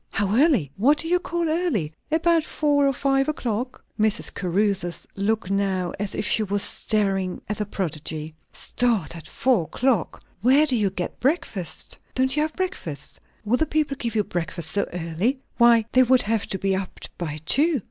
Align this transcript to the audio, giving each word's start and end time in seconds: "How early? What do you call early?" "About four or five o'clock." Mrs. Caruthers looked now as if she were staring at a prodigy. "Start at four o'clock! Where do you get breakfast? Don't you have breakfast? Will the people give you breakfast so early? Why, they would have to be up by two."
"How 0.09 0.35
early? 0.35 0.71
What 0.77 0.97
do 0.97 1.07
you 1.07 1.19
call 1.19 1.47
early?" 1.47 1.93
"About 2.09 2.43
four 2.43 2.87
or 2.87 2.91
five 2.91 3.29
o'clock." 3.29 3.85
Mrs. 3.99 4.33
Caruthers 4.33 5.05
looked 5.15 5.51
now 5.51 5.93
as 5.99 6.15
if 6.15 6.25
she 6.25 6.41
were 6.41 6.57
staring 6.57 7.39
at 7.47 7.61
a 7.61 7.67
prodigy. 7.67 8.33
"Start 8.51 9.15
at 9.15 9.27
four 9.27 9.65
o'clock! 9.65 10.23
Where 10.41 10.65
do 10.65 10.75
you 10.75 10.89
get 10.89 11.19
breakfast? 11.19 11.99
Don't 12.15 12.35
you 12.35 12.41
have 12.41 12.53
breakfast? 12.53 13.19
Will 13.45 13.57
the 13.57 13.67
people 13.67 13.95
give 13.95 14.15
you 14.15 14.23
breakfast 14.23 14.71
so 14.71 14.89
early? 14.91 15.37
Why, 15.59 15.85
they 15.91 16.01
would 16.01 16.23
have 16.23 16.47
to 16.47 16.57
be 16.57 16.75
up 16.75 16.97
by 17.19 17.37
two." 17.45 17.79